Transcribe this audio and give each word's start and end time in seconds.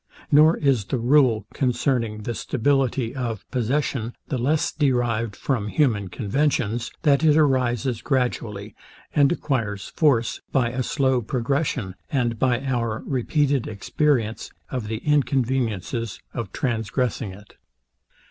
Nor 0.31 0.57
is 0.57 0.85
the 0.85 0.97
rule 0.97 1.45
concerning 1.53 2.23
the 2.23 2.33
stability 2.33 3.13
of 3.13 3.45
possession 3.51 4.13
the 4.29 4.39
less 4.39 4.71
derived 4.71 5.35
from 5.35 5.67
human 5.67 6.07
conventions, 6.07 6.89
that 7.03 7.23
it 7.23 7.37
arises 7.37 8.01
gradually, 8.01 8.73
and 9.13 9.31
acquires 9.31 9.89
force 9.89 10.41
by 10.51 10.71
a 10.71 10.81
slow 10.81 11.21
progression, 11.21 11.93
and 12.11 12.39
by 12.39 12.61
our 12.61 13.03
repeated 13.05 13.67
experience 13.67 14.49
of 14.71 14.87
the 14.87 15.03
inconveniences 15.05 16.19
of 16.33 16.51
transgressing 16.51 17.31
it. 17.31 17.57